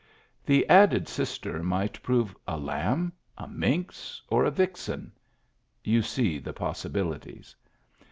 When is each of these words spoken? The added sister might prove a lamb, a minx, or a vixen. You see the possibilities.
The 0.43 0.67
added 0.67 1.07
sister 1.07 1.61
might 1.61 2.01
prove 2.01 2.35
a 2.47 2.57
lamb, 2.57 3.13
a 3.37 3.47
minx, 3.47 4.19
or 4.29 4.45
a 4.45 4.49
vixen. 4.49 5.11
You 5.83 6.01
see 6.01 6.39
the 6.39 6.53
possibilities. 6.53 7.55